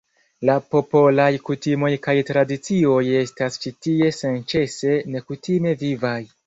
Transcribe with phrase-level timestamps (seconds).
[0.49, 6.21] La popolaj kutimoj kaj tradicioj estas ĉi tie senĉese nekutime vivaj.